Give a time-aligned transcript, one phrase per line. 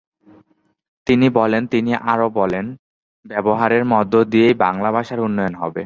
[1.07, 2.65] তিনি বলেন, তিনি আরও বলেন,
[3.25, 5.79] ব্যবহারের মধ্যে দিয়েই বাংলা ভাষার উন্নয়ন হবে।